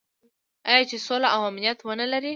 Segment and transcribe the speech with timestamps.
[0.69, 2.29] آیا چې سوله او امنیت ونلري؟